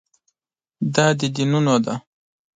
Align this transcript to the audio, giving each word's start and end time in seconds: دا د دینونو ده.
دا 0.93 1.05
د 1.19 1.21
دینونو 1.35 1.75
ده. 1.85 1.95